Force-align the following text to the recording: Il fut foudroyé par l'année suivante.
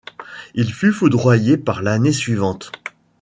Il 0.55 0.73
fut 0.73 0.91
foudroyé 0.93 1.57
par 1.57 1.83
l'année 1.83 2.11
suivante. 2.11 2.71